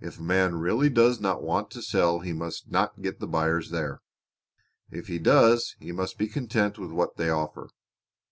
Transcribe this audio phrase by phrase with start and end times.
[0.00, 3.70] If a man really does not want to sell he must not get the buyers
[3.70, 4.00] there;
[4.90, 7.70] if he does he must be content with what they offer.